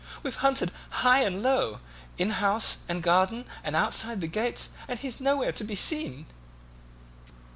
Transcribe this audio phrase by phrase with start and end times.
[0.23, 1.79] "We've hunted high and low,
[2.17, 6.25] in house and garden and outside the gates, and he's nowhere to be seen."